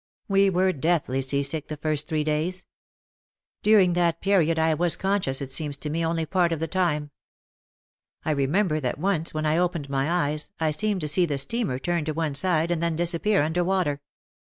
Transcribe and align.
We 0.27 0.49
were 0.49 0.73
deathly 0.73 1.21
seasick 1.21 1.67
the 1.67 1.77
first 1.77 2.07
three 2.07 2.23
days. 2.23 2.65
During 3.61 3.93
that 3.93 4.19
period 4.19 4.57
I 4.57 4.73
was 4.73 4.95
conscious, 4.95 5.43
it 5.43 5.51
seems 5.51 5.77
to 5.77 5.91
me, 5.91 6.03
only 6.03 6.25
part 6.25 6.51
of 6.51 6.59
the 6.59 6.67
time. 6.67 7.11
I 8.25 8.31
remember 8.31 8.79
that 8.79 8.97
once 8.97 9.31
when 9.31 9.45
I 9.45 9.59
opened 9.59 9.91
my 9.91 10.09
eyes 10.09 10.49
I 10.59 10.71
seemed 10.71 11.01
to 11.01 11.07
see 11.07 11.27
the 11.27 11.37
steamer 11.37 11.77
turn 11.77 12.03
to 12.05 12.13
one 12.15 12.33
side 12.33 12.71
and 12.71 12.81
then 12.81 12.95
disappear 12.95 13.43
under 13.43 13.63
water. 13.63 14.01